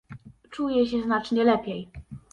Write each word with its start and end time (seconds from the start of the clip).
"Czuję 0.49 0.85
się 0.85 1.01
znacznie 1.03 1.43
lepiej." 1.43 1.89